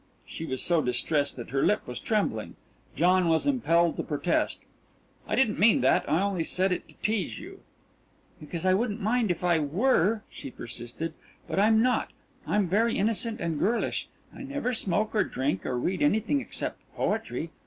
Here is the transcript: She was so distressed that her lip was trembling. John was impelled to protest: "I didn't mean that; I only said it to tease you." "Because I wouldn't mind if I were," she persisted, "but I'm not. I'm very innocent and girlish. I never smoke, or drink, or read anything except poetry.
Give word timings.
She 0.25 0.45
was 0.45 0.63
so 0.63 0.81
distressed 0.81 1.35
that 1.35 1.51
her 1.51 1.63
lip 1.63 1.85
was 1.85 1.99
trembling. 1.99 2.55
John 2.95 3.27
was 3.27 3.45
impelled 3.45 3.97
to 3.97 4.03
protest: 4.03 4.61
"I 5.27 5.35
didn't 5.35 5.59
mean 5.59 5.81
that; 5.81 6.09
I 6.09 6.23
only 6.23 6.43
said 6.43 6.71
it 6.71 6.87
to 6.89 6.95
tease 7.03 7.37
you." 7.37 7.59
"Because 8.39 8.65
I 8.65 8.73
wouldn't 8.73 8.99
mind 8.99 9.29
if 9.29 9.43
I 9.43 9.59
were," 9.59 10.23
she 10.31 10.49
persisted, 10.49 11.13
"but 11.47 11.59
I'm 11.59 11.83
not. 11.83 12.09
I'm 12.47 12.67
very 12.67 12.97
innocent 12.97 13.39
and 13.39 13.59
girlish. 13.59 14.07
I 14.35 14.41
never 14.41 14.73
smoke, 14.73 15.13
or 15.13 15.23
drink, 15.23 15.67
or 15.67 15.77
read 15.77 16.01
anything 16.01 16.41
except 16.41 16.79
poetry. 16.95 17.51